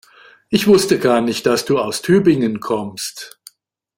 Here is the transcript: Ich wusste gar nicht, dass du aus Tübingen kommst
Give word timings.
Ich 0.49 0.65
wusste 0.65 0.97
gar 0.97 1.21
nicht, 1.21 1.45
dass 1.45 1.63
du 1.63 1.77
aus 1.77 2.01
Tübingen 2.01 2.59
kommst 2.59 3.39